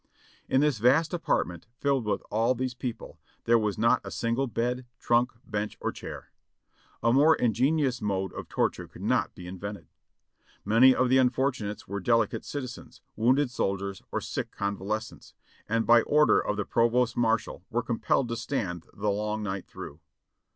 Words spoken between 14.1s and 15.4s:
or sick convalescents,